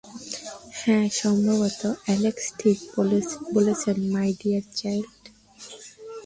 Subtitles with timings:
[0.79, 2.77] হ্যাঁ, সম্ভবত, অ্যালেক্স ঠিক
[3.53, 5.21] বলেছেন, মাই ডিয়ার চাইল্ড।